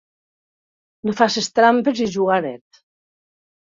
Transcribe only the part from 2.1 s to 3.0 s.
juga net.